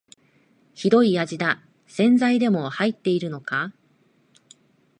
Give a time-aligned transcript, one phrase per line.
[0.73, 3.71] ひどい味だ、洗剤でも入ってるのか